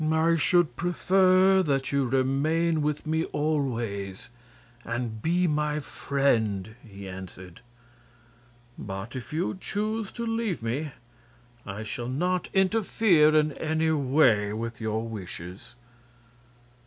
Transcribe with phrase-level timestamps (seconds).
[0.11, 4.31] "I should prefer that you remain with me always,
[4.83, 7.61] and be my friend," he answered.
[8.79, 10.89] "But if you choose to leave me
[11.67, 15.75] I shall not interfere in any way with your wishes."